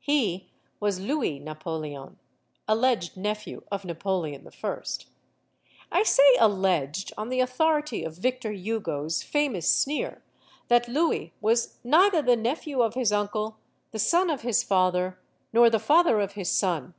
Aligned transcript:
He 0.00 0.48
was 0.80 0.98
Louis 0.98 1.38
Napoleon, 1.38 2.18
alleged 2.66 3.18
nephew 3.18 3.62
of 3.70 3.84
Napo 3.84 4.18
leon 4.20 4.48
I. 4.64 4.80
I 5.92 6.02
say 6.04 6.36
"alleged" 6.40 7.12
on 7.18 7.28
the 7.28 7.40
authority 7.40 8.02
of 8.02 8.16
Victor 8.16 8.50
Hugo's 8.50 9.22
famous 9.22 9.70
sneer 9.70 10.22
that 10.68 10.88
Louis 10.88 11.34
was 11.42 11.80
"neither 11.84 12.22
the 12.22 12.34
nephew 12.34 12.80
of 12.80 12.94
his 12.94 13.12
uncle, 13.12 13.58
the 13.90 13.98
son 13.98 14.30
of 14.30 14.40
his 14.40 14.62
father, 14.62 15.20
nor 15.52 15.68
the 15.68 15.78
father 15.78 16.18
of 16.18 16.32
his 16.32 16.50
son." 16.50 16.94